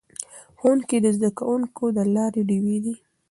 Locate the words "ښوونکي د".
0.59-1.07